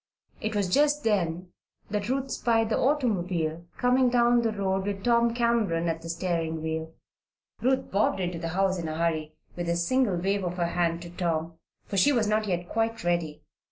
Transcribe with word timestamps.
It 0.41 0.55
was 0.55 0.67
just 0.67 1.03
then 1.03 1.49
that 1.91 2.09
Ruth 2.09 2.31
spied 2.31 2.69
the 2.69 2.75
automobile 2.79 3.67
coming 3.77 4.09
down 4.09 4.41
the 4.41 4.51
road 4.51 4.87
with 4.87 5.03
Tom 5.03 5.31
Cameron 5.35 5.87
at 5.87 6.01
the 6.01 6.09
steering 6.09 6.63
wheel. 6.63 6.95
Ruth 7.61 7.91
bobbed 7.91 8.19
into 8.19 8.39
the 8.39 8.47
house 8.57 8.79
in 8.79 8.87
a 8.87 8.97
hurry, 8.97 9.35
with 9.55 9.69
a 9.69 9.75
single 9.75 10.15
wave 10.15 10.43
of 10.43 10.57
her 10.57 10.65
hand 10.69 11.03
to 11.03 11.11
Tom, 11.11 11.59
for 11.85 11.97
she 11.97 12.11
was 12.11 12.25
not 12.27 12.47
yet 12.47 12.67
quite 12.67 13.03
ready. 13.03 13.43